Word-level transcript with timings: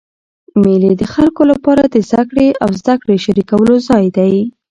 مېلې 0.61 0.91
د 0.97 1.03
خلکو 1.13 1.41
له 1.49 1.55
پاره 1.63 1.85
د 1.89 1.95
زدهکړي 2.09 2.47
او 2.63 2.69
زدهکړي 2.81 3.17
شریکولو 3.25 3.75
ځای 3.87 4.05
دئ. 4.17 4.35